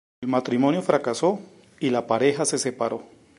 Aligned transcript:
El 0.23 0.29
matrimonio 0.29 0.81
fracasó 0.81 1.39
y 1.79 1.91
la 1.91 2.07
pareja 2.07 2.43
se 2.43 2.57
separó. 2.57 3.03